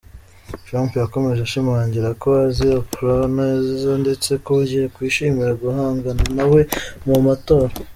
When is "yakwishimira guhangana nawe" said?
4.83-6.61